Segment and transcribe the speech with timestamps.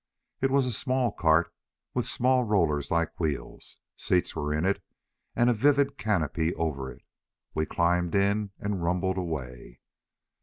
[0.41, 1.53] It was a small cart
[1.93, 3.77] with small rollers like wheels.
[3.95, 4.81] Seats were in it
[5.35, 7.03] and a vivid canopy over it.
[7.53, 9.79] We climbed in and rumbled away.